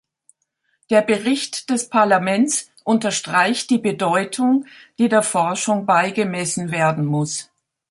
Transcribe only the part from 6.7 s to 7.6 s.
werden muss.